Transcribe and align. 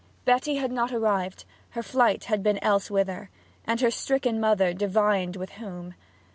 Betty 0.25 0.55
had 0.55 0.71
not 0.71 0.91
arrived; 0.91 1.45
her 1.69 1.83
flight 1.83 2.23
had 2.23 2.41
been 2.41 2.57
elsewhither; 2.63 3.29
and 3.65 3.81
her 3.81 3.91
stricken 3.91 4.39
mother 4.39 4.73
divined 4.73 5.35
with 5.35 5.51
whom. 5.61 5.93